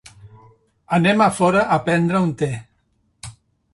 [0.97, 2.51] Anem a fora a prendre un té.